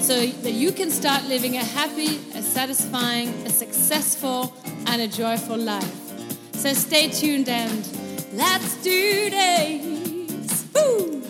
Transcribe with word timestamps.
so 0.00 0.24
that 0.26 0.52
you 0.52 0.72
can 0.72 0.90
start 0.90 1.24
living 1.24 1.56
a 1.56 1.64
happy, 1.64 2.16
a 2.34 2.42
satisfying, 2.42 3.28
a 3.46 3.50
successful, 3.50 4.54
and 4.86 5.02
a 5.02 5.08
joyful 5.08 5.56
life. 5.56 6.54
So 6.54 6.72
stay 6.72 7.10
tuned 7.10 7.48
and 7.48 7.86
let's 8.32 8.80
do 8.82 9.30
this! 9.30 10.66
Woo! 10.74 11.22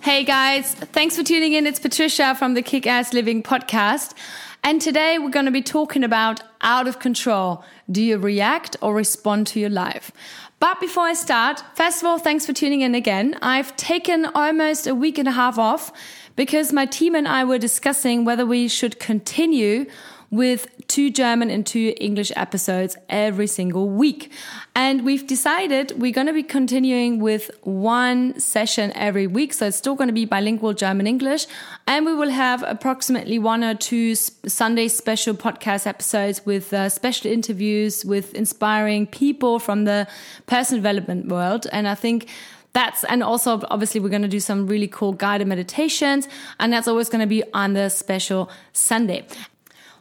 Hey 0.00 0.24
guys, 0.24 0.74
thanks 0.74 1.16
for 1.16 1.22
tuning 1.22 1.52
in. 1.52 1.66
It's 1.66 1.78
Patricia 1.78 2.34
from 2.34 2.54
the 2.54 2.62
Kick 2.62 2.86
Ass 2.86 3.12
Living 3.12 3.42
podcast. 3.42 4.14
And 4.62 4.82
today 4.82 5.18
we're 5.18 5.30
going 5.30 5.46
to 5.46 5.52
be 5.52 5.62
talking 5.62 6.04
about 6.04 6.42
out 6.60 6.86
of 6.86 6.98
control. 6.98 7.64
Do 7.90 8.02
you 8.02 8.18
react 8.18 8.76
or 8.82 8.94
respond 8.94 9.46
to 9.48 9.60
your 9.60 9.70
life? 9.70 10.12
But 10.58 10.78
before 10.78 11.04
I 11.04 11.14
start, 11.14 11.62
first 11.74 12.02
of 12.02 12.06
all, 12.06 12.18
thanks 12.18 12.44
for 12.44 12.52
tuning 12.52 12.82
in 12.82 12.94
again. 12.94 13.38
I've 13.40 13.74
taken 13.76 14.26
almost 14.26 14.86
a 14.86 14.94
week 14.94 15.16
and 15.16 15.26
a 15.26 15.32
half 15.32 15.58
off 15.58 15.90
because 16.40 16.72
my 16.72 16.86
team 16.86 17.14
and 17.14 17.28
I 17.28 17.44
were 17.44 17.58
discussing 17.58 18.24
whether 18.24 18.46
we 18.46 18.66
should 18.66 18.98
continue 18.98 19.84
with 20.30 20.68
two 20.88 21.10
German 21.10 21.50
and 21.50 21.66
two 21.66 21.92
English 22.00 22.32
episodes 22.34 22.96
every 23.10 23.46
single 23.46 23.90
week. 23.90 24.32
And 24.74 25.04
we've 25.04 25.26
decided 25.26 25.92
we're 26.00 26.14
going 26.14 26.28
to 26.28 26.32
be 26.32 26.42
continuing 26.42 27.20
with 27.20 27.50
one 27.64 28.40
session 28.40 28.90
every 28.94 29.26
week. 29.26 29.52
So 29.52 29.66
it's 29.66 29.76
still 29.76 29.94
going 29.94 30.08
to 30.08 30.14
be 30.14 30.24
bilingual 30.24 30.72
German 30.72 31.06
English. 31.06 31.46
And 31.86 32.06
we 32.06 32.14
will 32.14 32.30
have 32.30 32.62
approximately 32.62 33.38
one 33.38 33.62
or 33.62 33.74
two 33.74 34.14
Sunday 34.14 34.88
special 34.88 35.34
podcast 35.34 35.86
episodes 35.86 36.46
with 36.46 36.72
uh, 36.72 36.88
special 36.88 37.30
interviews 37.30 38.02
with 38.02 38.32
inspiring 38.32 39.06
people 39.06 39.58
from 39.58 39.84
the 39.84 40.08
personal 40.46 40.78
development 40.80 41.28
world. 41.28 41.66
And 41.70 41.86
I 41.86 41.94
think 41.94 42.30
that's 42.72 43.04
and 43.04 43.22
also 43.22 43.60
obviously 43.70 44.00
we're 44.00 44.08
going 44.08 44.22
to 44.22 44.28
do 44.28 44.40
some 44.40 44.66
really 44.66 44.88
cool 44.88 45.12
guided 45.12 45.46
meditations 45.46 46.28
and 46.58 46.72
that's 46.72 46.86
always 46.86 47.08
going 47.08 47.20
to 47.20 47.26
be 47.26 47.42
on 47.52 47.72
the 47.72 47.88
special 47.88 48.50
sunday. 48.72 49.26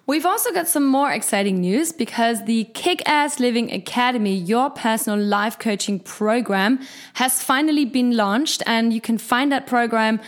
We've 0.09 0.25
also 0.25 0.51
got 0.51 0.67
some 0.67 0.87
more 0.87 1.11
exciting 1.11 1.61
news 1.61 1.91
because 1.91 2.43
the 2.45 2.63
Kick 2.73 3.07
Ass 3.07 3.39
Living 3.39 3.71
Academy, 3.71 4.33
your 4.33 4.71
personal 4.71 5.19
life 5.19 5.59
coaching 5.59 5.99
program, 5.99 6.79
has 7.13 7.43
finally 7.43 7.85
been 7.85 8.17
launched, 8.17 8.63
and 8.65 8.91
you 8.91 9.01
can 9.01 9.19
find 9.19 9.51
that 9.51 9.67
program 9.67 10.19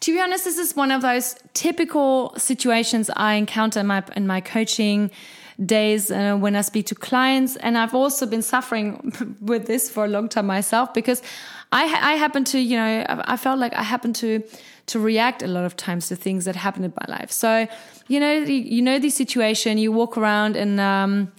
to 0.00 0.12
be 0.12 0.20
honest, 0.20 0.44
this 0.44 0.58
is 0.58 0.76
one 0.76 0.90
of 0.90 1.02
those 1.02 1.36
typical 1.54 2.34
situations 2.36 3.10
I 3.16 3.34
encounter 3.34 3.80
in 3.80 3.86
my 3.86 4.02
in 4.14 4.26
my 4.26 4.40
coaching 4.40 5.10
days 5.64 6.10
uh, 6.10 6.36
when 6.36 6.54
I 6.54 6.60
speak 6.60 6.86
to 6.86 6.94
clients. 6.94 7.56
And 7.56 7.78
I've 7.78 7.94
also 7.94 8.26
been 8.26 8.42
suffering 8.42 9.36
with 9.40 9.66
this 9.66 9.88
for 9.90 10.04
a 10.04 10.08
long 10.08 10.28
time 10.28 10.46
myself 10.46 10.92
because 10.92 11.22
I, 11.72 11.84
I 11.84 12.14
happen 12.16 12.44
to, 12.44 12.58
you 12.58 12.76
know, 12.76 13.06
I 13.08 13.36
felt 13.36 13.58
like 13.58 13.74
I 13.74 13.82
happen 13.82 14.12
to 14.14 14.42
to 14.86 15.00
react 15.00 15.42
a 15.42 15.48
lot 15.48 15.64
of 15.64 15.76
times 15.76 16.06
to 16.08 16.16
things 16.16 16.44
that 16.44 16.54
happen 16.54 16.84
in 16.84 16.92
my 17.00 17.16
life. 17.16 17.32
So, 17.32 17.66
you 18.06 18.20
know, 18.20 18.32
you 18.32 18.82
know 18.82 19.00
the 19.00 19.10
situation. 19.10 19.78
You 19.78 19.92
walk 19.92 20.16
around 20.16 20.56
and. 20.56 20.80
Um, 20.80 21.32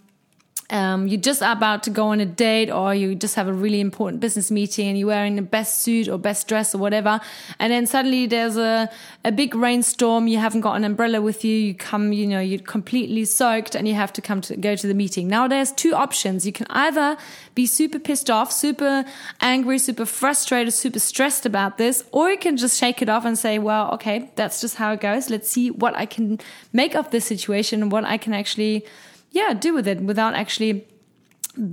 um, 0.70 1.08
you're 1.08 1.22
just 1.22 1.42
about 1.42 1.84
to 1.84 1.90
go 1.90 2.08
on 2.08 2.20
a 2.20 2.26
date 2.26 2.70
or 2.70 2.94
you 2.94 3.16
just 3.16 3.36
have 3.36 3.48
a 3.48 3.54
really 3.54 3.80
important 3.80 4.20
business 4.20 4.52
meeting 4.52 4.90
and 4.90 4.98
you're 4.98 5.08
wearing 5.08 5.38
the 5.38 5.42
best 5.42 5.80
suit 5.80 6.10
or 6.10 6.18
best 6.18 6.48
dress 6.48 6.76
or 6.76 6.80
whatever. 6.80 7.22
And 7.58 7.72
then 7.72 7.88
suddenly 7.88 8.26
there's 8.28 8.58
a, 8.58 8.90
a 9.24 9.32
big 9.32 9.56
rainstorm. 9.56 10.28
You 10.28 10.40
haven't 10.40 10.62
got 10.62 10.74
an 10.74 10.84
umbrella 10.84 11.22
with 11.22 11.46
you. 11.46 11.56
You 11.56 11.74
come 11.74 12.12
you 12.12 12.28
know 12.28 12.42
you're 12.42 12.60
completely 12.60 13.24
soaked 13.24 13.76
and 13.76 13.88
you 13.88 13.94
have 13.94 14.12
to 14.14 14.22
come 14.22 14.42
to 14.42 14.58
go 14.58 14.76
to 14.76 14.88
the 14.88 14.94
meeting. 14.94 15.30
Now 15.30 15.48
there's 15.48 15.72
two 15.72 15.96
options. 15.96 16.46
You 16.46 16.52
can 16.52 16.68
either 16.70 17.18
be 17.56 17.66
super 17.66 17.98
pissed 17.98 18.30
off 18.30 18.52
super 18.52 19.04
angry 19.42 19.80
super 19.80 20.06
frustrated 20.06 20.72
super 20.72 21.00
stressed 21.00 21.44
about 21.44 21.80
this 21.80 22.04
or 22.12 22.30
you 22.30 22.38
can 22.38 22.56
just 22.56 22.78
shake 22.78 23.02
it 23.02 23.10
off 23.10 23.26
and 23.26 23.36
say 23.36 23.58
well 23.58 23.92
okay 23.92 24.30
that's 24.36 24.62
just 24.62 24.76
how 24.76 24.92
it 24.92 25.02
goes. 25.02 25.30
Let's 25.30 25.50
see 25.50 25.72
what 25.72 25.96
i 25.96 26.06
can 26.06 26.40
make 26.72 26.96
of 26.96 27.10
this 27.10 27.26
situation 27.26 27.82
and 27.82 27.92
what 27.92 28.04
i 28.04 28.18
can 28.18 28.34
actually 28.34 28.86
yeah, 29.32 29.54
do 29.54 29.74
with 29.74 29.88
it 29.88 30.02
without 30.02 30.34
actually 30.34 30.88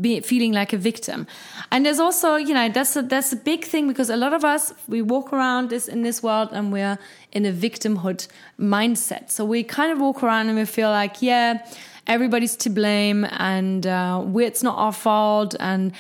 be 0.01 0.21
feeling 0.21 0.53
like 0.53 0.73
a 0.73 0.79
victim. 0.79 1.27
And 1.71 1.85
there's 1.85 2.01
also, 2.01 2.37
you 2.37 2.55
know, 2.55 2.69
that's 2.69 2.97
a, 2.97 3.03
that's 3.03 3.33
a 3.33 3.37
big 3.37 3.65
thing 3.65 3.89
because 3.89 4.11
a 4.11 4.17
lot 4.17 4.33
of 4.33 4.45
us, 4.45 4.73
we 4.89 5.03
walk 5.03 5.33
around 5.33 5.71
this 5.71 5.89
in 5.89 6.03
this 6.03 6.23
world 6.23 6.51
and 6.53 6.73
we're 6.73 6.99
in 7.33 7.45
a 7.45 7.53
victimhood 7.53 8.27
mindset. 8.59 9.31
So 9.31 9.45
we 9.45 9.63
kind 9.63 9.93
of 9.93 9.99
walk 10.01 10.23
around 10.23 10.49
and 10.49 10.59
we 10.59 10.65
feel 10.65 10.91
like, 10.91 11.21
yeah, 11.21 11.67
everybody's 12.07 12.57
to 12.57 12.71
blame 12.71 13.27
and 13.31 13.87
uh, 13.87 14.25
it's 14.37 14.63
not 14.63 14.79
our 14.79 14.93
fault 14.93 15.55
and 15.61 15.93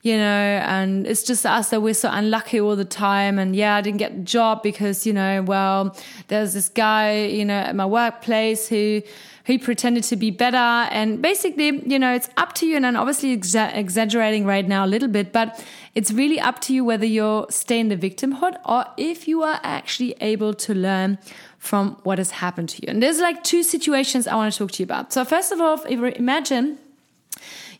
you 0.00 0.16
know, 0.16 0.62
and 0.64 1.06
it's 1.08 1.24
just 1.24 1.44
us 1.44 1.70
that 1.70 1.82
we're 1.82 1.92
so 1.92 2.08
unlucky 2.10 2.60
all 2.60 2.76
the 2.76 2.84
time. 2.84 3.36
And 3.36 3.56
yeah, 3.56 3.74
I 3.74 3.80
didn't 3.80 3.98
get 3.98 4.12
a 4.12 4.18
job 4.18 4.62
because, 4.62 5.04
you 5.04 5.12
know, 5.12 5.42
well, 5.42 5.96
there's 6.28 6.54
this 6.54 6.68
guy, 6.68 7.24
you 7.24 7.44
know, 7.44 7.58
at 7.58 7.74
my 7.74 7.84
workplace 7.84 8.68
who 8.68 9.02
he 9.48 9.56
pretended 9.56 10.04
to 10.04 10.14
be 10.14 10.30
better. 10.30 10.56
And 10.56 11.22
basically, 11.22 11.82
you 11.86 11.98
know, 11.98 12.14
it's 12.14 12.28
up 12.36 12.54
to 12.56 12.66
you. 12.66 12.76
And 12.76 12.86
I'm 12.86 12.98
obviously 12.98 13.34
exa 13.34 13.74
exaggerating 13.74 14.44
right 14.44 14.68
now 14.68 14.84
a 14.84 14.90
little 14.94 15.08
bit, 15.08 15.32
but 15.32 15.64
it's 15.94 16.12
really 16.12 16.38
up 16.38 16.60
to 16.66 16.74
you 16.74 16.84
whether 16.84 17.06
you 17.06 17.46
stay 17.48 17.80
in 17.80 17.88
the 17.88 17.96
victimhood 17.96 18.58
or 18.66 18.84
if 18.98 19.26
you 19.26 19.42
are 19.42 19.58
actually 19.62 20.14
able 20.20 20.52
to 20.52 20.74
learn 20.74 21.16
from 21.58 21.96
what 22.02 22.18
has 22.18 22.30
happened 22.30 22.68
to 22.68 22.82
you. 22.82 22.90
And 22.92 23.02
there's 23.02 23.20
like 23.20 23.42
two 23.42 23.62
situations 23.62 24.26
I 24.26 24.36
want 24.36 24.52
to 24.52 24.58
talk 24.58 24.72
to 24.72 24.82
you 24.82 24.84
about. 24.84 25.14
So 25.14 25.24
first 25.24 25.50
of 25.50 25.62
all, 25.62 25.80
imagine 25.82 26.78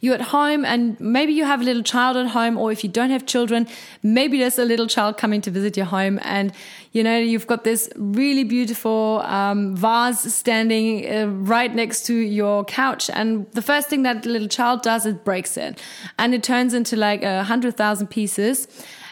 you're 0.01 0.15
at 0.15 0.21
home 0.21 0.65
and 0.65 0.99
maybe 1.01 1.33
you 1.33 1.45
have 1.45 1.61
a 1.61 1.65
little 1.65 1.83
child 1.83 2.17
at 2.17 2.29
home, 2.29 2.57
or 2.57 2.71
if 2.71 2.85
you 2.85 2.91
don't 2.91 3.11
have 3.11 3.27
children, 3.27 3.67
maybe 4.03 4.39
there's 4.39 4.59
a 4.59 4.65
little 4.65 4.87
child 4.87 5.19
coming 5.19 5.41
to 5.41 5.51
visit 5.51 5.77
your 5.77 5.87
home 5.87 6.19
and 6.23 6.53
you 6.93 7.03
know, 7.03 7.19
you've 7.19 7.47
got 7.47 7.65
this 7.65 7.91
really 7.97 8.45
beautiful 8.45 9.21
um, 9.25 9.77
vase 9.77 10.35
standing 10.35 11.09
uh, 11.09 11.27
right 11.27 11.75
next 11.75 12.07
to 12.07 12.15
your 12.15 12.65
couch. 12.65 13.11
And 13.11 13.51
the 13.53 13.63
first 13.63 13.89
thing 13.89 14.05
that 14.05 14.25
little 14.25 14.49
child 14.49 14.83
does 14.83 15.05
is 15.05 15.15
breaks 15.15 15.57
it. 15.57 15.81
And 16.19 16.35
it 16.35 16.43
turns 16.43 16.73
into 16.75 16.97
like 16.97 17.23
a 17.23 17.45
hundred 17.45 17.77
thousand 17.77 18.09
pieces. 18.09 18.67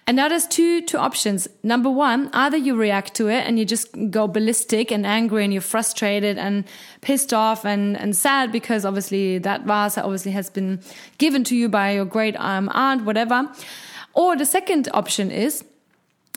And 0.08 0.16
now 0.16 0.28
there's 0.28 0.46
two 0.46 0.82
two 0.82 0.98
options. 0.98 1.48
Number 1.64 1.90
one, 1.90 2.30
either 2.32 2.56
you 2.56 2.76
react 2.76 3.14
to 3.14 3.26
it 3.26 3.44
and 3.44 3.58
you 3.58 3.64
just 3.64 3.88
go 4.10 4.28
ballistic 4.28 4.92
and 4.92 5.04
angry 5.04 5.42
and 5.42 5.52
you're 5.52 5.62
frustrated 5.62 6.38
and 6.38 6.64
pissed 7.00 7.34
off 7.34 7.64
and, 7.64 7.98
and 7.98 8.14
sad 8.14 8.52
because 8.52 8.84
obviously 8.84 9.38
that 9.38 9.62
vase 9.62 9.98
obviously 9.98 10.30
has 10.32 10.48
been 10.48 10.80
given 11.18 11.42
to 11.44 11.56
you 11.56 11.68
by 11.68 11.92
your 11.92 12.04
great 12.04 12.36
um, 12.38 12.70
aunt, 12.72 13.04
whatever. 13.04 13.50
Or 14.14 14.36
the 14.36 14.46
second 14.46 14.88
option 14.94 15.32
is 15.32 15.64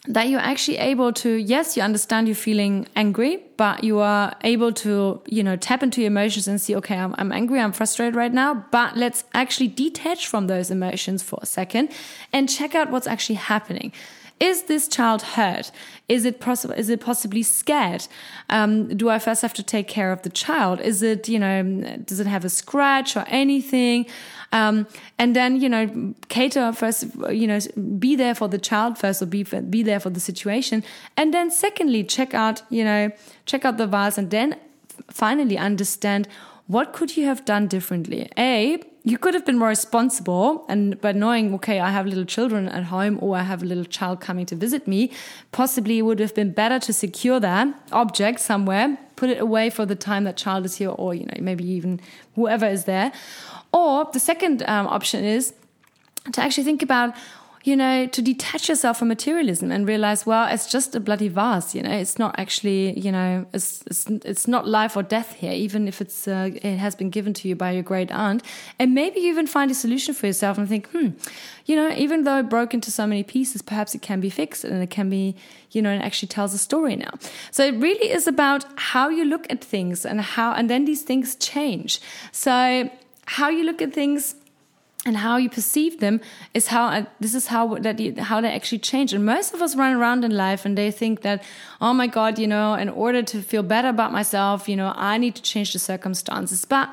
that 0.08 0.30
you're 0.30 0.40
actually 0.40 0.78
able 0.78 1.12
to 1.12 1.36
yes 1.36 1.76
you 1.76 1.84
understand 1.84 2.28
you're 2.28 2.36
feeling 2.36 2.88
angry 2.96 3.44
but 3.58 3.84
you 3.84 4.00
are 4.00 4.34
able 4.44 4.72
to 4.72 5.22
you 5.26 5.44
know 5.44 5.56
tap 5.56 5.84
into 5.84 6.02
your 6.02 6.08
emotions 6.08 6.48
and 6.48 6.62
see 6.62 6.76
okay 6.76 6.98
I'm, 6.98 7.14
I'm 7.18 7.32
angry 7.32 7.60
i'm 7.60 7.74
frustrated 7.74 8.16
right 8.16 8.34
now 8.34 8.66
but 8.72 8.96
let's 8.96 9.26
actually 9.34 9.68
detach 9.68 10.28
from 10.28 10.48
those 10.48 10.72
emotions 10.72 11.22
for 11.22 11.40
a 11.42 11.46
second 11.46 11.92
and 12.32 12.50
check 12.50 12.76
out 12.76 12.92
what's 12.92 13.08
actually 13.08 13.36
happening 13.36 13.92
is 14.40 14.64
this 14.64 14.88
child 14.88 15.22
hurt? 15.22 15.72
Is 16.08 16.26
it 16.26 16.40
possible? 16.40 16.74
Is 16.74 16.90
it 16.90 17.02
possibly 17.02 17.44
scared? 17.44 18.08
Um, 18.50 18.88
do 18.96 19.10
I 19.10 19.20
first 19.20 19.42
have 19.42 19.54
to 19.56 19.64
take 19.64 19.88
care 19.88 20.12
of 20.12 20.22
the 20.22 20.30
child? 20.30 20.80
Is 20.80 21.04
it 21.04 21.28
you 21.28 21.40
know 21.40 21.64
does 22.06 22.20
it 22.20 22.28
have 22.28 22.46
a 22.46 22.50
scratch 22.50 23.16
or 23.16 23.26
anything? 23.28 24.06
Um, 24.52 24.88
and 25.18 25.36
then 25.36 25.62
you 25.62 25.70
know 25.70 26.14
cater 26.30 26.72
first 26.74 27.06
you 27.30 27.48
know 27.48 27.60
be 28.00 28.16
there 28.16 28.34
for 28.34 28.48
the 28.48 28.58
child 28.58 28.98
first 28.98 29.22
or 29.22 29.26
be 29.26 29.44
be 29.44 29.84
there 29.84 30.00
for 30.00 30.10
the 30.10 30.20
situation 30.20 30.84
and 31.18 31.34
then 31.34 31.52
secondly 31.52 32.04
check 32.04 32.34
out 32.34 32.64
you 32.72 32.84
know 32.84 33.12
check 33.46 33.64
out 33.64 33.78
the 33.78 33.86
vase 33.86 34.18
and 34.18 34.32
then 34.32 34.56
finally 35.12 35.58
understand 35.58 36.28
what 36.66 36.94
could 36.94 37.16
you 37.16 37.26
have 37.26 37.46
done 37.46 37.68
differently 37.68 38.28
a 38.38 38.82
you 39.04 39.18
could 39.18 39.34
have 39.34 39.46
been 39.46 39.58
more 39.58 39.70
responsible 39.70 40.66
and 40.68 41.00
by 41.02 41.12
knowing 41.12 41.54
okay 41.54 41.80
i 41.80 41.90
have 41.90 42.06
little 42.06 42.26
children 42.26 42.68
at 42.70 42.86
home 42.86 43.18
or 43.22 43.38
i 43.38 43.44
have 43.44 43.64
a 43.64 43.66
little 43.66 43.86
child 43.86 44.20
coming 44.20 44.46
to 44.46 44.56
visit 44.56 44.88
me 44.88 45.12
possibly 45.52 46.00
it 46.00 46.02
would 46.02 46.20
have 46.20 46.36
been 46.36 46.52
better 46.52 46.80
to 46.80 46.92
secure 46.92 47.40
that 47.40 47.68
object 47.92 48.40
somewhere 48.40 48.98
put 49.20 49.30
it 49.30 49.42
away 49.42 49.70
for 49.70 49.86
the 49.86 49.96
time 49.96 50.24
that 50.24 50.38
child 50.38 50.66
is 50.66 50.78
here 50.78 50.90
or 50.90 51.14
you 51.14 51.26
know 51.26 51.40
maybe 51.42 51.66
even 51.66 52.00
whoever 52.36 52.66
is 52.66 52.86
there. 52.86 53.12
Or 53.74 54.10
the 54.14 54.20
second 54.20 54.64
um, 54.64 54.88
option 54.88 55.24
is 55.26 55.54
to 56.32 56.42
actually 56.42 56.64
think 56.64 56.82
about 56.82 57.14
you 57.64 57.76
know, 57.76 58.08
to 58.08 58.22
detach 58.22 58.70
yourself 58.70 59.00
from 59.00 59.10
materialism 59.10 59.72
and 59.72 59.88
realize, 59.88 60.26
well, 60.26 60.48
it's 60.52 60.72
just 60.72 60.96
a 60.96 61.00
bloody 61.00 61.28
vase, 61.28 61.76
you 61.76 61.82
know, 61.82 61.92
it's 61.92 62.18
not 62.18 62.34
actually, 62.40 62.98
you 62.98 63.12
know, 63.12 63.46
it's, 63.54 63.84
it's, 63.88 64.06
it's 64.08 64.48
not 64.48 64.66
life 64.66 64.96
or 64.96 65.04
death 65.04 65.34
here, 65.34 65.52
even 65.52 65.88
if 65.88 66.00
it's, 66.00 66.28
uh, 66.28 66.50
it 66.54 66.78
has 66.78 66.96
been 66.96 67.10
given 67.10 67.34
to 67.34 67.50
you 67.50 67.56
by 67.56 67.72
your 67.72 67.84
great 67.84 68.12
aunt. 68.12 68.44
And 68.80 68.94
maybe 68.94 69.20
you 69.20 69.30
even 69.30 69.46
find 69.46 69.70
a 69.70 69.76
solution 69.76 70.14
for 70.14 70.28
yourself 70.28 70.58
and 70.58 70.70
think, 70.70 70.88
hmm, 70.92 71.10
you 71.66 71.76
know, 71.76 71.94
even 71.96 72.24
though 72.24 72.40
it 72.40 72.50
broke 72.50 72.74
into 72.74 72.92
so 72.92 73.06
many 73.06 73.24
pieces, 73.24 73.62
perhaps 73.62 73.94
it 73.94 74.02
can 74.02 74.22
be 74.22 74.30
fixed 74.30 74.64
and 74.64 74.82
it 74.82 74.90
can 74.90 75.10
be, 75.10 75.36
you 75.72 75.82
know, 75.82 75.92
it 75.92 76.00
actually 76.00 76.30
tells 76.30 76.54
a 76.54 76.58
story 76.58 76.96
now. 76.96 77.12
So 77.52 77.66
it 77.66 77.76
really 77.76 78.10
is 78.10 78.26
about 78.26 78.66
how 78.76 79.10
you 79.10 79.26
look 79.26 79.46
at 79.52 79.62
things 79.62 80.06
and 80.06 80.22
how, 80.22 80.54
and 80.54 80.70
then 80.70 80.86
these 80.86 81.02
things 81.02 81.36
change. 81.36 82.00
So 82.32 82.90
how 83.26 83.50
you 83.50 83.64
look 83.64 83.82
at 83.82 83.94
things 83.94 84.34
and 85.10 85.18
how 85.18 85.38
you 85.38 85.50
perceive 85.50 86.00
them 86.00 86.22
is 86.54 86.68
how 86.68 86.86
uh, 86.86 87.06
this 87.20 87.34
is 87.34 87.48
how 87.48 87.64
that 87.86 88.00
you, 88.00 88.14
how 88.30 88.40
they 88.40 88.54
actually 88.54 88.78
change. 88.92 89.12
And 89.12 89.26
most 89.26 89.56
of 89.56 89.62
us 89.62 89.76
run 89.76 89.94
around 89.94 90.24
in 90.24 90.32
life 90.48 90.66
and 90.66 90.78
they 90.78 90.92
think 90.92 91.22
that 91.24 91.44
oh 91.82 91.94
my 92.02 92.08
god 92.08 92.38
you 92.38 92.48
know 92.48 92.76
in 92.76 92.90
order 93.06 93.22
to 93.24 93.42
feel 93.42 93.64
better 93.64 93.90
about 93.90 94.12
myself 94.12 94.70
you 94.70 94.76
know 94.76 94.94
i 94.96 95.18
need 95.18 95.36
to 95.36 95.42
change 95.42 95.74
the 95.74 95.80
circumstances. 95.80 96.64
But 96.64 96.88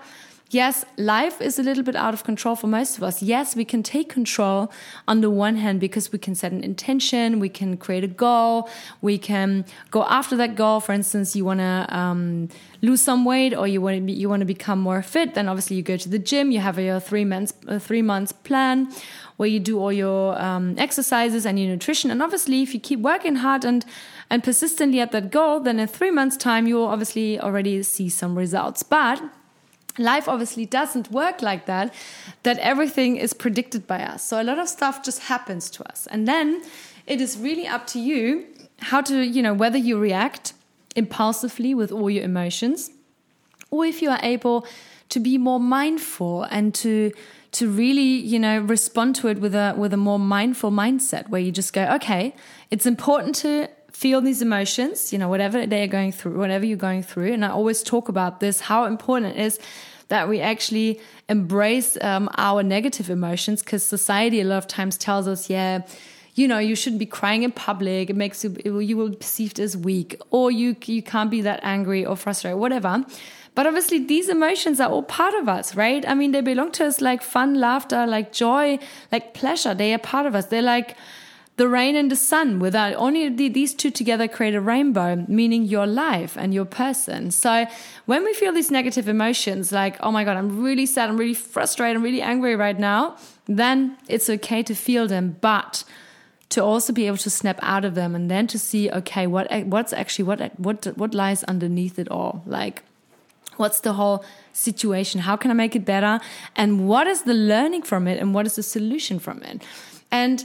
Yes, 0.51 0.85
life 0.97 1.41
is 1.41 1.59
a 1.59 1.63
little 1.65 1.83
bit 1.83 1.97
out 1.97 2.15
of 2.15 2.23
control 2.23 2.55
for 2.55 2.69
most 2.69 2.97
of 2.97 3.03
us. 3.03 3.21
Yes, 3.21 3.57
we 3.57 3.65
can 3.65 3.83
take 3.83 4.09
control 4.09 4.71
on 5.09 5.21
the 5.21 5.29
one 5.29 5.57
hand 5.57 5.81
because 5.81 6.13
we 6.13 6.21
can 6.21 6.37
set 6.37 6.53
an 6.53 6.63
intention, 6.63 7.41
we 7.41 7.49
can 7.49 7.77
create 7.77 8.05
a 8.05 8.09
goal, 8.09 8.71
we 9.01 9.19
can 9.19 9.65
go 9.91 10.05
after 10.05 10.37
that 10.37 10.55
goal. 10.55 10.79
For 10.79 10.93
instance, 10.93 11.35
you 11.35 11.45
want 11.45 11.59
to 11.59 11.87
um, 11.91 12.49
lose 12.81 13.03
some 13.03 13.25
weight 13.25 13.55
or 13.55 13.67
you 13.67 13.81
want 13.81 14.07
to 14.07 14.13
you 14.13 14.29
want 14.29 14.41
to 14.41 14.47
become 14.47 14.79
more 14.79 15.03
fit. 15.03 15.35
Then 15.35 15.49
obviously 15.49 15.75
you 15.77 15.83
go 15.83 15.97
to 15.97 16.09
the 16.09 16.19
gym. 16.19 16.53
You 16.53 16.61
have 16.61 16.79
your 16.79 17.01
three 17.01 17.25
months 17.25 17.53
uh, 17.67 17.81
three 17.81 18.03
months 18.03 18.31
plan 18.31 18.89
where 19.39 19.49
you 19.49 19.59
do 19.59 19.81
all 19.81 19.93
your 19.93 20.41
um, 20.41 20.77
exercises 20.79 21.45
and 21.45 21.59
your 21.59 21.69
nutrition. 21.69 22.09
And 22.13 22.23
obviously, 22.23 22.63
if 22.63 22.73
you 22.73 22.79
keep 22.79 23.01
working 23.01 23.37
hard 23.37 23.65
and 23.65 23.85
and 24.31 24.45
persistently 24.45 25.01
at 25.01 25.11
that 25.11 25.33
goal, 25.33 25.59
then 25.59 25.81
in 25.81 25.89
three 25.89 26.13
months' 26.13 26.37
time 26.37 26.69
you 26.69 26.77
will 26.77 26.87
obviously 26.87 27.41
already 27.41 27.83
see 27.83 28.09
some 28.09 28.39
results. 28.39 28.85
But 28.85 29.21
life 29.99 30.29
obviously 30.29 30.67
doesn't 30.67 31.11
work 31.11 31.43
like 31.43 31.67
that 31.67 31.93
that 32.43 32.59
everything 32.59 33.17
is 33.17 33.33
predicted 33.33 33.87
by 33.87 34.03
us. 34.03 34.23
So 34.23 34.41
a 34.41 34.45
lot 34.45 34.59
of 34.59 34.69
stuff 34.69 35.03
just 35.03 35.21
happens 35.21 35.71
to 35.71 35.89
us. 35.89 36.07
And 36.11 36.29
then 36.29 36.63
it 37.07 37.21
is 37.21 37.39
really 37.39 37.67
up 37.67 37.87
to 37.89 38.01
you 38.01 38.47
how 38.79 39.01
to 39.01 39.25
you 39.25 39.43
know 39.43 39.55
whether 39.55 39.79
you 39.79 39.99
react 39.99 40.53
impulsively 40.95 41.75
with 41.75 41.91
all 41.91 42.11
your 42.11 42.25
emotions 42.25 42.91
or 43.71 43.85
if 43.85 44.03
you 44.03 44.11
are 44.11 44.21
able 44.23 44.67
to 45.09 45.21
be 45.21 45.39
more 45.39 45.61
mindful 45.61 46.43
and 46.45 46.75
to 46.75 47.13
to 47.53 47.71
really 47.71 48.03
you 48.03 48.39
know 48.39 48.61
respond 48.61 49.15
to 49.15 49.29
it 49.29 49.41
with 49.41 49.55
a 49.55 49.75
with 49.77 49.93
a 49.93 49.97
more 49.97 50.19
mindful 50.19 50.71
mindset 50.71 51.29
where 51.29 51.41
you 51.41 51.51
just 51.51 51.73
go 51.73 51.85
okay 51.85 52.35
it's 52.71 52.87
important 52.87 53.35
to 53.35 53.69
feel 53.97 54.21
these 54.21 54.43
emotions, 54.43 55.11
you 55.11 55.19
know, 55.19 55.27
whatever 55.27 55.67
they're 55.67 55.87
going 55.87 56.13
through, 56.13 56.39
whatever 56.39 56.67
you're 56.67 56.77
going 56.77 57.03
through. 57.03 57.33
And 57.33 57.43
I 57.43 57.49
always 57.49 57.83
talk 57.83 58.11
about 58.11 58.41
this, 58.41 58.61
how 58.61 58.85
important 58.85 59.37
it 59.37 59.41
is 59.41 59.59
that 60.09 60.29
we 60.29 60.39
actually 60.39 61.01
embrace 61.31 61.97
um, 62.03 62.29
our 62.37 62.63
negative 62.63 63.09
emotions 63.09 63.63
because 63.63 63.83
society 63.83 64.43
a 64.43 64.45
lot 64.45 64.59
of 64.59 64.67
times 64.67 64.99
tells 64.99 65.27
us, 65.27 65.49
yeah, 65.49 65.81
you 66.35 66.47
know, 66.47 66.59
you 66.59 66.77
shouldn't 66.77 66.99
be 66.99 67.07
crying 67.07 67.43
in 67.43 67.53
public. 67.53 68.11
It 68.11 68.17
makes 68.17 68.45
you, 68.45 68.51
you 68.81 68.99
will 68.99 69.09
be 69.09 69.17
perceived 69.17 69.59
as 69.59 69.79
weak 69.79 70.21
or 70.31 70.51
you, 70.51 70.77
you 70.85 71.03
can't 71.03 71.31
be 71.31 71.41
that 71.41 71.61
angry 71.63 72.05
or 72.05 72.17
frustrated, 72.17 72.61
whatever. 72.61 73.03
But 73.55 73.67
obviously, 73.67 74.05
these 74.05 74.29
emotions 74.29 74.79
are 74.79 74.91
all 74.91 75.05
part 75.05 75.33
of 75.33 75.49
us, 75.49 75.75
right? 75.75 76.07
I 76.07 76.13
mean, 76.13 76.33
they 76.33 76.43
belong 76.43 76.71
to 76.73 76.85
us 76.85 77.01
like 77.01 77.23
fun, 77.23 77.55
laughter, 77.55 78.07
like 78.07 78.31
joy, 78.31 78.79
like 79.11 79.33
pleasure. 79.33 79.73
They 79.73 79.95
are 79.95 79.99
part 79.99 80.27
of 80.27 80.35
us. 80.35 80.45
They're 80.47 80.61
like, 80.61 80.95
the 81.57 81.69
rain 81.69 81.97
and 81.97 82.11
the 82.11 82.17
sun 82.17 82.59
without 82.59 82.95
only 82.95 83.29
these 83.29 83.75
two 83.75 83.91
together 83.91 84.29
create 84.29 84.55
a 84.55 84.61
rainbow 84.61 85.25
meaning 85.27 85.65
your 85.65 85.87
life 85.87 86.37
and 86.37 86.53
your 86.53 86.67
person. 86.67 87.31
So 87.31 87.67
when 88.05 88.25
we 88.25 88.35
feel 88.35 88.53
these 88.53 88.71
negative 88.71 89.09
emotions 89.09 89.73
like 89.73 89.97
oh 90.01 90.11
my 90.11 90.25
god 90.25 90.37
i'm 90.37 90.63
really 90.63 90.87
sad 90.87 91.09
i'm 91.09 91.17
really 91.17 91.35
frustrated 91.35 91.97
i'm 91.97 92.03
really 92.03 92.23
angry 92.23 92.55
right 92.57 92.79
now 92.79 93.17
then 93.47 93.97
it's 94.09 94.29
okay 94.29 94.63
to 94.63 94.75
feel 94.75 95.07
them 95.07 95.37
but 95.41 95.85
to 96.49 96.63
also 96.63 96.93
be 96.93 97.07
able 97.07 97.17
to 97.19 97.31
snap 97.31 97.59
out 97.63 97.85
of 97.85 97.95
them 97.95 98.15
and 98.15 98.31
then 98.31 98.47
to 98.47 98.59
see 98.59 98.91
okay 98.91 99.27
what 99.27 99.51
what's 99.67 99.93
actually 99.93 100.25
what 100.25 100.59
what 100.59 100.87
what 100.97 101.15
lies 101.15 101.43
underneath 101.45 101.99
it 101.99 102.09
all? 102.09 102.43
Like 102.47 102.83
what's 103.57 103.81
the 103.81 103.95
whole 103.95 104.25
situation? 104.53 105.23
How 105.23 105.37
can 105.37 105.51
i 105.51 105.55
make 105.55 105.75
it 105.75 105.85
better? 105.85 106.21
And 106.55 106.89
what 106.89 107.07
is 107.07 107.23
the 107.23 107.35
learning 107.35 107.83
from 107.83 108.07
it? 108.07 108.21
And 108.21 108.35
what 108.35 108.47
is 108.47 108.57
the 108.57 108.63
solution 108.63 109.19
from 109.19 109.43
it? 109.43 109.63
And 110.11 110.45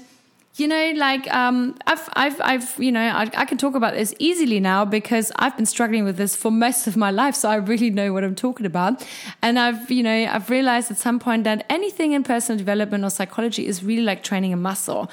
you 0.56 0.68
know, 0.68 0.92
like 0.96 1.32
um, 1.34 1.76
I've, 1.88 2.10
I've, 2.14 2.42
I've, 2.42 2.80
you 2.80 2.92
know, 2.92 3.02
I, 3.02 3.30
I, 3.36 3.46
can 3.46 3.58
talk 3.58 3.74
about 3.74 3.94
this 3.94 4.14
easily 4.20 4.60
now 4.60 4.84
because 4.84 5.32
I've 5.38 5.56
been 5.56 5.66
struggling 5.66 6.04
with 6.04 6.18
this 6.18 6.36
for 6.36 6.52
most 6.52 6.88
of 6.88 6.98
my 6.98 7.10
life, 7.10 7.36
so 7.36 7.50
I 7.50 7.56
really 7.56 7.90
know 7.90 8.12
what 8.12 8.26
I'm 8.26 8.36
talking 8.36 8.66
about. 8.66 9.08
And 9.42 9.58
I've, 9.58 9.90
you 9.90 10.04
know, 10.04 10.12
I've 10.30 10.50
realized 10.50 10.92
at 10.92 10.98
some 10.98 11.20
point 11.20 11.46
that 11.46 11.66
anything 11.70 12.12
in 12.12 12.24
personal 12.24 12.58
development 12.58 13.06
or 13.06 13.10
psychology 13.10 13.66
is 13.66 13.82
really 13.82 14.04
like 14.04 14.24
training 14.24 14.52
a 14.52 14.58
muscle. 14.58 15.10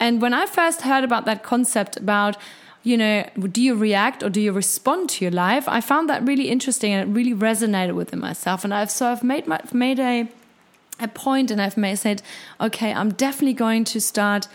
And 0.00 0.22
when 0.22 0.32
I 0.32 0.46
first 0.46 0.82
heard 0.82 1.04
about 1.04 1.26
that 1.26 1.42
concept 1.42 1.96
about 1.96 2.36
you 2.84 2.96
know, 2.96 3.28
do 3.52 3.60
you 3.60 3.74
react 3.74 4.22
or 4.22 4.30
do 4.30 4.40
you 4.40 4.52
respond 4.52 5.10
to 5.10 5.24
your 5.24 5.32
life? 5.32 5.68
I 5.68 5.80
found 5.80 6.08
that 6.08 6.24
really 6.26 6.48
interesting 6.48 6.92
and 6.92 7.10
it 7.10 7.12
really 7.12 7.34
resonated 7.34 7.94
with 7.94 8.14
myself. 8.14 8.64
And 8.64 8.72
I've 8.72 8.90
so 8.90 9.08
I've 9.08 9.24
made 9.24 9.46
my, 9.46 9.60
made 9.72 9.98
a 9.98 10.28
a 11.00 11.08
point 11.08 11.50
and 11.50 11.60
I've 11.60 11.76
made 11.76 11.96
said, 11.96 12.22
okay, 12.60 12.92
I'm 12.92 13.10
definitely 13.10 13.54
going 13.54 13.84
to 13.84 14.00
start 14.00 14.48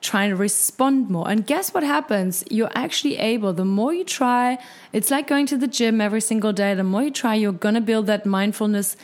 trying 0.00 0.30
to 0.30 0.36
respond 0.36 1.10
more. 1.10 1.28
And 1.28 1.46
guess 1.46 1.74
what 1.74 1.82
happens? 1.82 2.44
You're 2.50 2.70
actually 2.74 3.18
able, 3.18 3.52
the 3.52 3.64
more 3.64 3.92
you 3.92 4.04
try, 4.04 4.58
it's 4.92 5.10
like 5.10 5.26
going 5.26 5.46
to 5.46 5.56
the 5.56 5.66
gym 5.66 6.00
every 6.00 6.20
single 6.20 6.52
day. 6.52 6.74
The 6.74 6.84
more 6.84 7.02
you 7.02 7.10
try, 7.10 7.34
you're 7.34 7.52
going 7.52 7.74
to 7.74 7.80
build 7.80 8.06
that 8.06 8.24
mindfulness, 8.24 8.96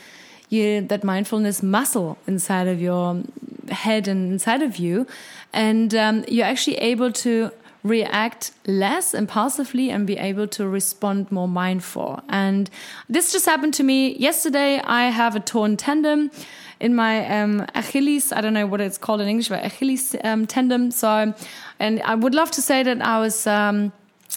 you, 0.49 0.81
that 0.81 1.03
mindfulness 1.03 1.61
muscle 1.61 2.17
inside 2.27 2.67
of 2.67 2.81
your 2.81 3.21
head 3.69 4.07
and 4.07 4.31
inside 4.31 4.61
of 4.61 4.77
you. 4.77 5.05
And 5.51 5.93
um, 5.93 6.23
you're 6.27 6.45
actually 6.45 6.77
able 6.77 7.11
to 7.11 7.51
react 7.85 8.51
less 8.65 9.13
impulsively 9.13 9.91
and 9.91 10.07
be 10.07 10.17
able 10.17 10.47
to 10.47 10.67
respond 10.67 11.31
more 11.31 11.47
mindful. 11.47 12.19
And 12.29 12.69
this 13.07 13.31
just 13.31 13.45
happened 13.45 13.75
to 13.75 13.83
me 13.83 14.17
yesterday. 14.17 14.81
I 14.83 15.09
have 15.09 15.35
a 15.35 15.39
torn 15.39 15.77
tendon 15.77 16.31
in 16.79 16.95
my 16.95 17.25
um, 17.39 17.65
Achilles. 17.75 18.31
I 18.31 18.41
don't 18.41 18.55
know 18.55 18.65
what 18.65 18.81
it's 18.81 18.97
called 18.97 19.21
in 19.21 19.27
English, 19.27 19.49
but 19.49 19.63
Achilles 19.63 20.15
um, 20.23 20.47
tendon. 20.47 20.91
So, 20.91 21.33
and 21.79 22.01
I 22.01 22.15
would 22.15 22.33
love 22.33 22.49
to 22.51 22.61
say 22.61 22.81
that 22.83 23.01
I 23.01 23.19
was. 23.19 23.47
Um, 23.47 23.93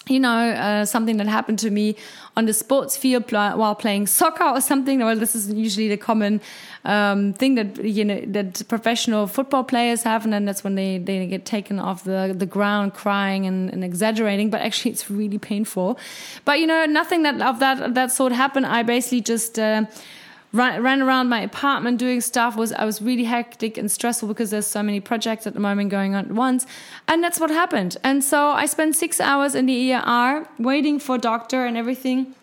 you 0.09 0.19
know, 0.19 0.49
uh, 0.51 0.85
something 0.85 1.17
that 1.17 1.27
happened 1.27 1.59
to 1.59 1.69
me 1.69 1.95
on 2.35 2.45
the 2.45 2.53
sports 2.53 2.97
field 2.97 3.27
pl 3.27 3.57
while 3.57 3.75
playing 3.75 4.07
soccer 4.07 4.43
or 4.43 4.61
something. 4.61 4.99
Well, 4.99 5.15
this 5.15 5.35
is 5.35 5.51
usually 5.53 5.87
the 5.87 5.97
common 5.97 6.41
um, 6.85 7.33
thing 7.33 7.55
that 7.55 7.83
you 7.83 8.05
know 8.05 8.21
that 8.27 8.67
professional 8.67 9.27
football 9.27 9.63
players 9.63 10.03
have, 10.03 10.23
and 10.23 10.33
then 10.33 10.45
that's 10.45 10.63
when 10.63 10.75
they, 10.75 10.97
they 10.97 11.27
get 11.27 11.45
taken 11.45 11.79
off 11.79 12.03
the 12.03 12.33
the 12.37 12.45
ground 12.45 12.93
crying 12.93 13.45
and, 13.45 13.71
and 13.71 13.83
exaggerating. 13.83 14.49
But 14.49 14.61
actually, 14.61 14.91
it's 14.91 15.09
really 15.11 15.37
painful. 15.37 15.99
But 16.45 16.59
you 16.59 16.67
know, 16.67 16.85
nothing 16.85 17.23
that 17.23 17.41
of 17.41 17.59
that 17.59 17.93
that 17.93 18.11
sort 18.11 18.31
happened. 18.31 18.65
I 18.65 18.83
basically 18.83 19.21
just. 19.21 19.59
Uh, 19.59 19.85
ran, 20.51 20.81
ran 20.83 21.01
around 21.01 21.29
my 21.29 21.41
apartment 21.41 21.97
doing 21.97 22.21
stuff 22.21 22.55
was 22.55 22.71
I 22.73 22.85
was 22.85 23.01
really 23.01 23.25
hectic 23.25 23.77
and 23.77 23.91
stressful 23.91 24.27
because 24.27 24.49
there's 24.49 24.67
so 24.67 24.83
many 24.83 24.99
projects 24.99 25.45
at 25.47 25.53
the 25.53 25.59
moment 25.59 25.89
going 25.89 26.15
on 26.15 26.25
at 26.25 26.31
once 26.31 26.65
and 27.07 27.23
that's 27.23 27.39
what 27.39 27.49
happened. 27.49 27.97
And 28.03 28.23
so 28.23 28.49
I 28.49 28.65
spent 28.65 28.95
six 28.95 29.19
hours 29.19 29.55
in 29.55 29.65
the 29.65 29.93
ER 29.93 30.47
waiting 30.57 30.99
for 30.99 31.17
doctor 31.17 31.65
and 31.65 31.77
everything 31.77 32.35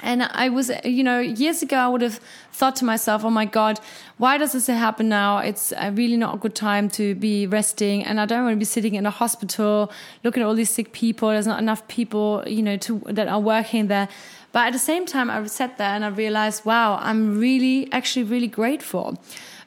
and 0.00 0.22
I 0.22 0.48
was, 0.48 0.70
you 0.84 1.04
know, 1.04 1.20
years 1.20 1.62
ago, 1.62 1.76
I 1.76 1.88
would 1.88 2.02
have 2.02 2.18
thought 2.52 2.76
to 2.76 2.84
myself, 2.84 3.24
oh 3.24 3.30
my 3.30 3.44
God, 3.44 3.78
why 4.18 4.36
does 4.38 4.52
this 4.52 4.66
happen 4.66 5.08
now? 5.08 5.38
It's 5.38 5.72
really 5.92 6.16
not 6.16 6.34
a 6.34 6.38
good 6.38 6.54
time 6.54 6.88
to 6.90 7.14
be 7.14 7.46
resting. 7.46 8.04
And 8.04 8.20
I 8.20 8.26
don't 8.26 8.44
want 8.44 8.54
to 8.54 8.58
be 8.58 8.64
sitting 8.64 8.94
in 8.94 9.06
a 9.06 9.10
hospital 9.10 9.92
looking 10.24 10.42
at 10.42 10.46
all 10.46 10.54
these 10.54 10.70
sick 10.70 10.92
people. 10.92 11.28
There's 11.28 11.46
not 11.46 11.60
enough 11.60 11.86
people, 11.88 12.42
you 12.46 12.62
know, 12.62 12.76
to, 12.78 13.00
that 13.06 13.28
are 13.28 13.40
working 13.40 13.86
there. 13.86 14.08
But 14.50 14.66
at 14.66 14.72
the 14.72 14.78
same 14.78 15.06
time, 15.06 15.30
I 15.30 15.46
sat 15.46 15.78
there 15.78 15.90
and 15.90 16.04
I 16.04 16.08
realized, 16.08 16.64
wow, 16.64 16.98
I'm 17.00 17.38
really, 17.38 17.90
actually 17.92 18.24
really 18.24 18.48
grateful 18.48 19.18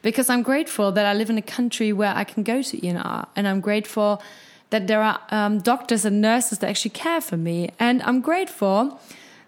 because 0.01 0.29
I'm 0.29 0.43
grateful 0.43 0.91
that 0.91 1.05
I 1.05 1.13
live 1.13 1.29
in 1.29 1.37
a 1.37 1.41
country 1.41 1.91
where 1.91 2.13
I 2.13 2.23
can 2.23 2.43
go 2.43 2.61
to 2.61 2.77
ENR 2.77 3.27
and 3.35 3.47
I'm 3.47 3.61
grateful 3.61 4.21
that 4.69 4.87
there 4.87 5.01
are 5.01 5.19
um, 5.29 5.59
doctors 5.59 6.05
and 6.05 6.21
nurses 6.21 6.59
that 6.59 6.69
actually 6.69 6.91
care 6.91 7.21
for 7.21 7.37
me. 7.37 7.71
And 7.79 8.03
I'm 8.03 8.21
grateful 8.21 8.99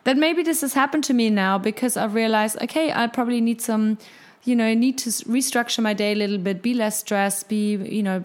that 0.08 0.16
maybe 0.16 0.42
this 0.42 0.62
has 0.62 0.74
happened 0.74 1.04
to 1.04 1.14
me 1.14 1.30
now 1.30 1.58
because 1.58 1.98
I've 1.98 2.14
realized, 2.14 2.56
okay, 2.62 2.94
I 2.94 3.08
probably 3.08 3.42
need 3.42 3.60
some, 3.60 3.98
you 4.46 4.56
know, 4.56 4.64
I 4.64 4.74
need 4.74 4.98
to 5.00 5.10
restructure 5.10 5.84
my 5.84 5.94
day 5.94 6.14
a 6.14 6.16
little 6.16 6.38
bit, 6.38 6.62
be 6.62 6.74
less 6.74 7.00
stressed, 7.00 7.50
be, 7.50 7.76
you 7.76 8.02
know, 8.02 8.22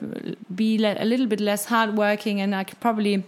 be 0.54 0.76
a 0.76 1.04
little 1.04 1.26
bit 1.26 1.40
less 1.40 1.64
hardworking, 1.64 2.40
and 2.40 2.54
I 2.54 2.62
could 2.62 2.78
probably 2.78 3.24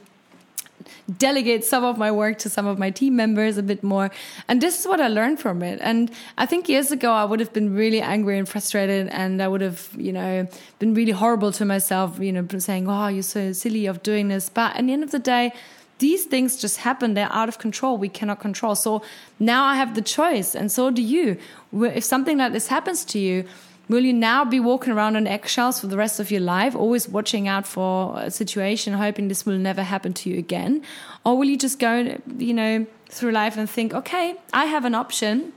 delegate 1.19 1.65
some 1.65 1.83
of 1.83 1.99
my 1.99 2.13
work 2.13 2.39
to 2.39 2.49
some 2.49 2.65
of 2.65 2.79
my 2.79 2.91
team 2.91 3.17
members 3.17 3.59
a 3.59 3.63
bit 3.63 3.83
more. 3.83 4.13
And 4.47 4.61
this 4.61 4.79
is 4.79 4.87
what 4.87 5.01
I 5.01 5.09
learned 5.09 5.41
from 5.41 5.61
it. 5.61 5.81
And 5.83 6.13
I 6.39 6.47
think 6.47 6.69
years 6.69 6.93
ago, 6.93 7.11
I 7.11 7.25
would 7.25 7.41
have 7.41 7.53
been 7.53 7.75
really 7.75 8.01
angry 8.01 8.39
and 8.39 8.49
frustrated, 8.49 9.09
and 9.09 9.43
I 9.43 9.49
would 9.49 9.63
have, 9.63 9.89
you 9.97 10.13
know, 10.13 10.47
been 10.79 10.95
really 10.95 11.11
horrible 11.11 11.51
to 11.51 11.65
myself, 11.65 12.21
you 12.21 12.31
know, 12.31 12.47
saying, 12.59 12.89
oh, 12.89 13.09
you're 13.09 13.25
so 13.25 13.53
silly 13.53 13.87
of 13.87 14.05
doing 14.05 14.29
this. 14.29 14.49
But 14.49 14.77
at 14.77 14.87
the 14.87 14.93
end 14.93 15.03
of 15.03 15.11
the 15.11 15.19
day, 15.19 15.53
these 15.99 16.25
things 16.25 16.57
just 16.57 16.79
happen. 16.79 17.15
They're 17.15 17.33
out 17.33 17.49
of 17.49 17.59
control. 17.59 17.97
We 17.97 18.09
cannot 18.09 18.41
control. 18.41 18.75
So 18.75 19.03
now 19.39 19.65
I 19.65 19.77
have 19.77 19.95
the 19.95 20.03
choice, 20.03 20.55
and 20.55 20.71
so 20.71 20.91
do 20.91 21.03
you. 21.03 21.39
If 21.73 22.05
something 22.05 22.39
like 22.39 22.53
this 22.53 22.67
happens 22.69 23.05
to 23.07 23.19
you, 23.19 23.45
will 23.89 24.05
you 24.05 24.13
now 24.13 24.45
be 24.45 24.61
walking 24.61 24.93
around 24.93 25.17
on 25.17 25.27
eggshells 25.27 25.81
for 25.81 25.87
the 25.87 25.97
rest 25.97 26.19
of 26.19 26.31
your 26.31 26.41
life, 26.41 26.75
always 26.75 27.09
watching 27.09 27.47
out 27.49 27.67
for 27.67 28.19
a 28.19 28.31
situation, 28.31 28.95
hoping 28.95 29.29
this 29.29 29.47
will 29.47 29.59
never 29.59 29.83
happen 29.83 30.13
to 30.15 30.31
you 30.31 30.39
again? 30.39 30.83
Or 31.25 31.37
will 31.37 31.47
you 31.47 31.59
just 31.59 31.79
go, 31.79 32.19
you 32.39 32.55
know, 32.55 32.87
through 33.09 33.33
life 33.33 33.57
and 33.57 33.69
think, 33.69 33.95
okay, 33.95 34.37
I 34.53 34.65
have 34.65 34.85
an 34.85 34.95
option 34.95 35.53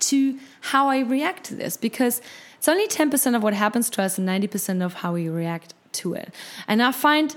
to 0.00 0.38
how 0.60 0.88
I 0.88 1.00
react 1.00 1.44
to 1.44 1.54
this? 1.54 1.76
Because 1.76 2.20
it's 2.58 2.68
only 2.68 2.88
10% 2.88 3.36
of 3.36 3.42
what 3.42 3.54
happens 3.54 3.88
to 3.90 4.02
us 4.02 4.18
and 4.18 4.28
90% 4.28 4.84
of 4.84 4.94
how 4.94 5.12
we 5.12 5.28
react 5.28 5.74
to 5.92 6.14
it. 6.14 6.34
And 6.66 6.82
I 6.82 6.92
find 6.92 7.34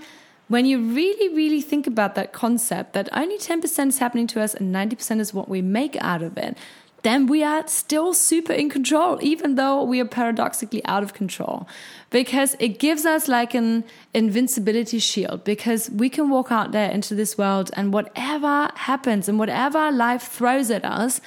when 0.47 0.65
you 0.65 0.79
really, 0.79 1.33
really 1.33 1.61
think 1.61 1.87
about 1.87 2.15
that 2.15 2.33
concept 2.33 2.93
that 2.93 3.09
only 3.11 3.37
10% 3.37 3.87
is 3.87 3.97
happening 3.97 4.27
to 4.27 4.41
us 4.41 4.53
and 4.53 4.73
90% 4.73 5.19
is 5.19 5.33
what 5.33 5.49
we 5.49 5.61
make 5.61 5.97
out 6.01 6.21
of 6.21 6.37
it, 6.37 6.57
then 7.03 7.27
we 7.27 7.43
are 7.43 7.67
still 7.67 8.13
super 8.13 8.53
in 8.53 8.69
control, 8.69 9.19
even 9.21 9.55
though 9.55 9.83
we 9.83 9.99
are 9.99 10.05
paradoxically 10.05 10.83
out 10.85 11.03
of 11.03 11.13
control. 11.13 11.67
Because 12.09 12.55
it 12.59 12.79
gives 12.79 13.05
us 13.05 13.27
like 13.27 13.53
an 13.53 13.83
invincibility 14.13 14.99
shield, 14.99 15.43
because 15.43 15.89
we 15.89 16.09
can 16.09 16.29
walk 16.29 16.51
out 16.51 16.71
there 16.71 16.89
into 16.89 17.13
this 17.13 17.37
world 17.37 17.69
and 17.73 17.93
whatever 17.93 18.69
happens 18.75 19.29
and 19.29 19.37
whatever 19.37 19.91
life 19.91 20.23
throws 20.23 20.71
at 20.71 20.83
us, 20.83 21.21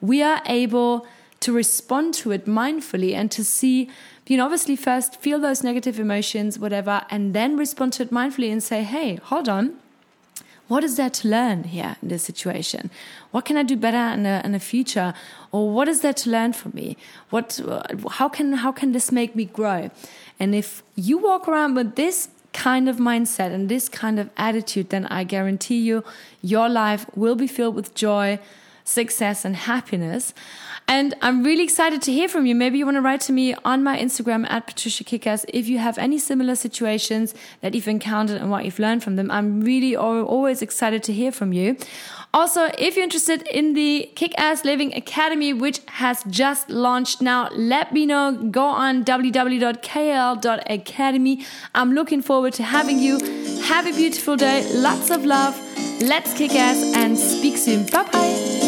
we 0.00 0.22
are 0.22 0.42
able 0.46 1.06
to 1.40 1.52
respond 1.52 2.14
to 2.14 2.30
it 2.32 2.46
mindfully 2.46 3.14
and 3.14 3.30
to 3.30 3.44
see 3.44 3.90
you 4.26 4.36
know, 4.36 4.44
obviously 4.44 4.76
first 4.76 5.20
feel 5.20 5.38
those 5.38 5.62
negative 5.62 6.00
emotions, 6.00 6.58
whatever, 6.58 7.02
and 7.10 7.34
then 7.34 7.56
respond 7.56 7.92
to 7.94 8.02
it 8.02 8.10
mindfully 8.10 8.50
and 8.50 8.62
say, 8.62 8.82
hey, 8.82 9.16
hold 9.16 9.48
on. 9.48 9.76
What 10.68 10.82
is 10.82 10.96
there 10.96 11.10
to 11.10 11.28
learn 11.28 11.62
here 11.62 11.96
in 12.02 12.08
this 12.08 12.24
situation? 12.24 12.90
What 13.30 13.44
can 13.44 13.56
I 13.56 13.62
do 13.62 13.76
better 13.76 14.12
in 14.14 14.24
the, 14.24 14.44
in 14.44 14.50
the 14.50 14.58
future? 14.58 15.14
Or 15.52 15.70
what 15.70 15.86
is 15.86 16.00
there 16.00 16.12
to 16.12 16.30
learn 16.30 16.54
from 16.54 16.72
me? 16.74 16.96
What, 17.30 17.60
how 18.10 18.28
can, 18.28 18.54
how 18.54 18.72
can 18.72 18.90
this 18.90 19.12
make 19.12 19.36
me 19.36 19.44
grow? 19.44 19.90
And 20.40 20.56
if 20.56 20.82
you 20.96 21.18
walk 21.18 21.46
around 21.46 21.76
with 21.76 21.94
this 21.94 22.30
kind 22.52 22.88
of 22.88 22.96
mindset 22.96 23.52
and 23.52 23.68
this 23.68 23.88
kind 23.88 24.18
of 24.18 24.28
attitude, 24.36 24.88
then 24.88 25.06
I 25.06 25.22
guarantee 25.22 25.78
you, 25.78 26.02
your 26.42 26.68
life 26.68 27.06
will 27.14 27.36
be 27.36 27.46
filled 27.46 27.76
with 27.76 27.94
joy, 27.94 28.40
success, 28.86 29.44
and 29.44 29.54
happiness. 29.56 30.32
And 30.88 31.14
I'm 31.20 31.42
really 31.42 31.64
excited 31.64 32.00
to 32.02 32.12
hear 32.12 32.28
from 32.28 32.46
you. 32.46 32.54
Maybe 32.54 32.78
you 32.78 32.84
want 32.84 32.94
to 32.96 33.00
write 33.00 33.20
to 33.22 33.32
me 33.32 33.56
on 33.64 33.82
my 33.82 33.98
Instagram 33.98 34.48
at 34.48 34.68
Patricia 34.68 35.02
Kickass 35.02 35.44
if 35.48 35.66
you 35.68 35.78
have 35.78 35.98
any 35.98 36.16
similar 36.16 36.54
situations 36.54 37.34
that 37.60 37.74
you've 37.74 37.88
encountered 37.88 38.40
and 38.40 38.52
what 38.52 38.64
you've 38.64 38.78
learned 38.78 39.02
from 39.02 39.16
them. 39.16 39.28
I'm 39.30 39.62
really 39.62 39.96
always 39.96 40.62
excited 40.62 41.02
to 41.04 41.12
hear 41.12 41.32
from 41.32 41.52
you. 41.52 41.76
Also, 42.32 42.70
if 42.78 42.94
you're 42.94 43.02
interested 43.02 43.42
in 43.48 43.74
the 43.74 44.12
Kick 44.14 44.32
Ass 44.38 44.64
Living 44.64 44.94
Academy, 44.94 45.52
which 45.52 45.80
has 45.86 46.22
just 46.28 46.70
launched 46.70 47.20
now, 47.20 47.48
let 47.52 47.92
me 47.92 48.06
know. 48.06 48.48
Go 48.50 48.64
on 48.64 49.04
www.kal.academy. 49.04 51.44
I'm 51.74 51.94
looking 51.94 52.22
forward 52.22 52.52
to 52.54 52.62
having 52.62 53.00
you. 53.00 53.18
Have 53.62 53.86
a 53.86 53.92
beautiful 53.92 54.36
day. 54.36 54.72
Lots 54.72 55.10
of 55.10 55.24
love. 55.24 55.60
Let's 56.00 56.32
kick 56.34 56.54
ass 56.54 56.94
and 56.94 57.18
speak 57.18 57.56
soon. 57.56 57.86
Bye 57.86 58.04
bye. 58.12 58.65